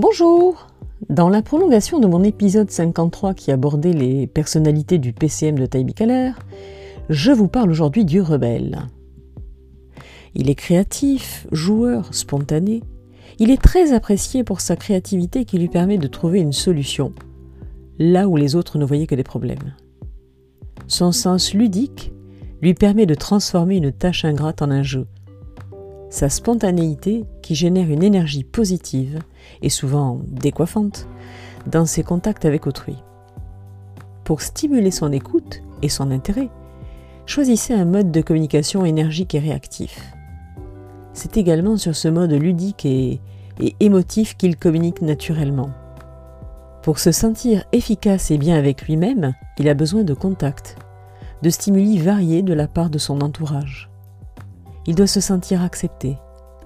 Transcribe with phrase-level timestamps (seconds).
[0.00, 0.68] Bonjour
[1.10, 5.92] Dans la prolongation de mon épisode 53 qui abordait les personnalités du PCM de Taïbi
[5.92, 6.30] Kaler,
[7.08, 8.86] je vous parle aujourd'hui du rebelle.
[10.36, 12.84] Il est créatif, joueur, spontané.
[13.40, 17.12] Il est très apprécié pour sa créativité qui lui permet de trouver une solution,
[17.98, 19.74] là où les autres ne voyaient que des problèmes.
[20.86, 22.12] Son sens ludique
[22.62, 25.08] lui permet de transformer une tâche ingrate en un jeu,
[26.10, 29.18] sa spontanéité qui génère une énergie positive
[29.62, 31.06] et souvent décoiffante
[31.66, 32.96] dans ses contacts avec autrui.
[34.24, 36.50] Pour stimuler son écoute et son intérêt,
[37.26, 40.12] choisissez un mode de communication énergique et réactif.
[41.12, 43.20] C'est également sur ce mode ludique et,
[43.80, 45.70] émotif qu'il communique naturellement.
[46.82, 50.76] Pour se sentir efficace et bien avec lui-même, il a besoin de contact,
[51.42, 53.90] de stimuli variés de la part de son entourage.
[54.88, 56.16] Il doit se sentir accepté.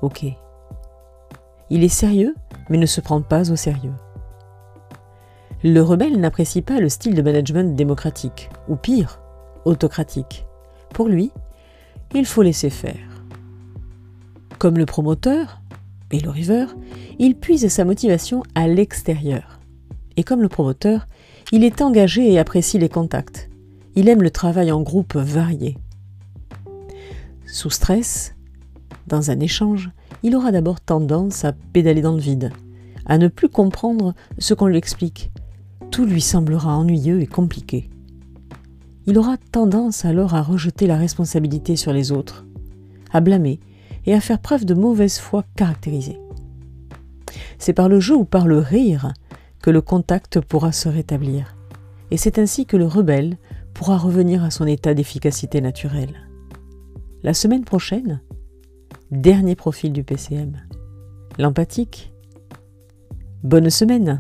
[0.01, 0.25] Ok.
[1.71, 2.37] Il est sérieux,
[2.71, 3.95] mais ne se prend pas au sérieux.
[5.65, 9.21] Le rebelle n'apprécie pas le style de management démocratique, ou pire,
[9.65, 10.47] autocratique.
[10.95, 11.33] Pour lui,
[12.15, 13.25] il faut laisser faire.
[14.61, 15.61] Comme le promoteur
[16.13, 16.67] et le river,
[17.19, 19.59] il puise sa motivation à l'extérieur.
[20.17, 21.09] Et comme le promoteur,
[21.51, 23.51] il est engagé et apprécie les contacts.
[23.97, 25.77] Il aime le travail en groupe varié.
[27.53, 28.35] Sous stress,
[29.09, 29.91] dans un échange,
[30.23, 32.51] il aura d'abord tendance à pédaler dans le vide,
[33.05, 35.31] à ne plus comprendre ce qu'on lui explique.
[35.91, 37.91] Tout lui semblera ennuyeux et compliqué.
[39.05, 42.47] Il aura tendance alors à rejeter la responsabilité sur les autres,
[43.13, 43.61] à blâmer
[44.07, 46.19] et à faire preuve de mauvaise foi caractérisée.
[47.59, 49.13] C'est par le jeu ou par le rire
[49.61, 51.55] que le contact pourra se rétablir,
[52.11, 53.37] et c'est ainsi que le rebelle
[53.75, 56.32] pourra revenir à son état d'efficacité naturelle.
[57.25, 58.21] La semaine prochaine,
[59.13, 60.61] dernier profil du PCM.
[61.39, 62.13] L'empathique.
[63.45, 64.19] Bonne semaine